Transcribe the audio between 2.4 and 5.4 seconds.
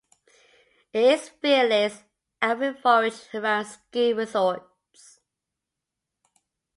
and will forage around ski resorts.